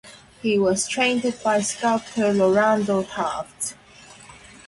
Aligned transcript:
He 0.41 0.57
was 0.57 0.87
trained 0.87 1.31
by 1.43 1.61
sculptor 1.61 2.33
Lorado 2.33 3.03
Taft. 3.03 3.75